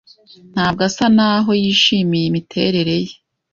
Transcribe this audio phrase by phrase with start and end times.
[0.53, 3.13] Ntabwo asa naho yishimiye imiterere ye.